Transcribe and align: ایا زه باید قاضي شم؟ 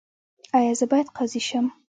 ایا 0.57 0.73
زه 0.79 0.85
باید 0.91 1.07
قاضي 1.15 1.41
شم؟ 1.47 1.65